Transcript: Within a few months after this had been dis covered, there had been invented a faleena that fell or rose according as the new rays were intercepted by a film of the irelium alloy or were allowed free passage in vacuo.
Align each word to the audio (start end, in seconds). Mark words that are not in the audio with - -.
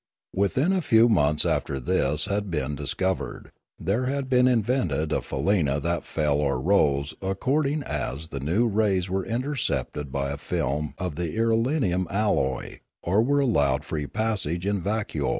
Within 0.33 0.73
a 0.73 0.81
few 0.81 1.07
months 1.07 1.45
after 1.45 1.79
this 1.79 2.25
had 2.25 2.49
been 2.49 2.73
dis 2.75 2.95
covered, 2.95 3.51
there 3.79 4.07
had 4.07 4.29
been 4.31 4.47
invented 4.47 5.11
a 5.11 5.21
faleena 5.21 5.79
that 5.79 6.03
fell 6.05 6.37
or 6.37 6.59
rose 6.59 7.13
according 7.21 7.83
as 7.83 8.29
the 8.29 8.39
new 8.39 8.67
rays 8.67 9.11
were 9.11 9.23
intercepted 9.27 10.11
by 10.11 10.31
a 10.31 10.37
film 10.37 10.95
of 10.97 11.17
the 11.17 11.37
irelium 11.37 12.07
alloy 12.09 12.79
or 13.03 13.21
were 13.21 13.41
allowed 13.41 13.85
free 13.85 14.07
passage 14.07 14.65
in 14.65 14.81
vacuo. 14.81 15.29